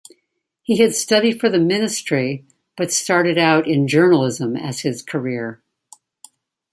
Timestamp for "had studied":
0.79-1.39